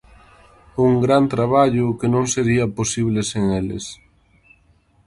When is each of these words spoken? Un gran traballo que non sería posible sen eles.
Un 0.85 0.91
gran 1.05 1.23
traballo 1.33 1.97
que 1.99 2.07
non 2.13 2.25
sería 2.33 2.65
posible 2.77 3.19
sen 3.31 3.45
eles. 3.61 3.85